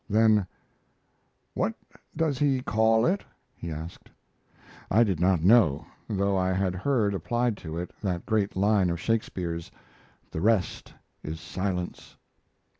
[0.09, 0.47] Then:
[1.53, 1.75] "What
[2.15, 3.23] does he call it?"
[3.55, 4.09] he asked.
[4.89, 8.99] I did not know, though I had heard applied to it that great line of
[8.99, 9.69] Shakespeare's
[10.31, 10.91] "the rest
[11.21, 12.15] is silence."